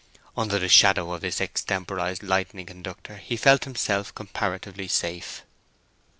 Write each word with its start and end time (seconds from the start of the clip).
Under 0.35 0.57
the 0.57 0.67
shadow 0.67 1.11
of 1.11 1.21
this 1.21 1.39
extemporized 1.39 2.23
lightning 2.23 2.65
conductor 2.65 3.17
he 3.17 3.37
felt 3.37 3.65
himself 3.65 4.15
comparatively 4.15 4.87
safe. 4.87 5.43